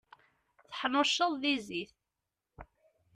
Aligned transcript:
Tteḥnuccuḍ 0.61 1.33
di 1.41 1.55
zzit. 1.65 1.93